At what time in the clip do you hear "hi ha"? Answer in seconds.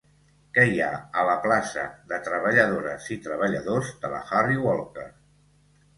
0.69-0.87